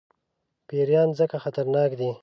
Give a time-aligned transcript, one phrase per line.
[0.67, 2.11] پیران ځکه خطرناک دي.